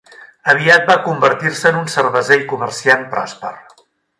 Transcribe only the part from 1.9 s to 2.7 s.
cerveser i